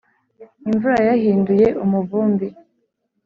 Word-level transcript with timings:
imvura 0.69 0.97
yayihinduye 1.07 1.67
umuvumbi 1.83 2.47